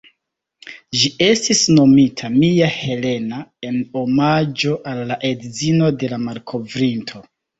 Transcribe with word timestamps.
Ĝi 0.99 1.09
estis 1.25 1.59
nomita 1.79 2.29
""Mia 2.37 2.69
Helena"" 2.77 3.41
en 3.69 3.77
omaĝo 4.03 4.73
al 4.93 5.03
la 5.13 5.19
edzino 5.31 5.91
de 6.05 6.11
la 6.15 6.23
malkovrinto. 6.25 7.25